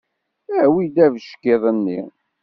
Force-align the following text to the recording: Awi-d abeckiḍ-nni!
Awi-d 0.61 0.97
abeckiḍ-nni! 1.05 1.99